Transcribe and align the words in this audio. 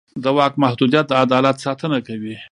د 0.23 0.25
واک 0.37 0.53
محدودیت 0.63 1.05
د 1.09 1.13
عدالت 1.23 1.55
ساتنه 1.65 1.97
کوي 2.07 2.35